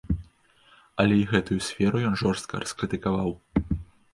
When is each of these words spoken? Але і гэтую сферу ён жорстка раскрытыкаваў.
Але 1.03 1.15
і 1.19 1.27
гэтую 1.33 1.57
сферу 1.67 1.97
ён 2.09 2.17
жорстка 2.23 2.53
раскрытыкаваў. 2.65 3.29